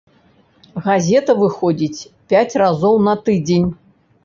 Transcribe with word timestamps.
Газета 0.85 1.35
выходзіць 1.43 2.07
пяць 2.33 2.59
разоў 2.65 2.99
на 3.11 3.17
тыдзень. 3.29 3.71